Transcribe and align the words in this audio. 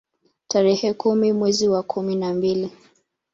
Tarehe 0.47 0.93
kumi 0.93 1.33
mwezi 1.33 1.67
wa 1.67 1.83
kumi 1.83 2.15
na 2.15 2.33
mbili 2.33 2.71